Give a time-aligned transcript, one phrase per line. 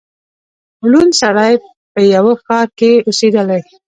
[0.89, 1.53] ړوند سړی
[1.93, 3.61] په یوه ښار کي اوسېدلی